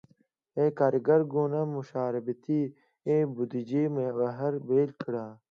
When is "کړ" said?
5.01-5.13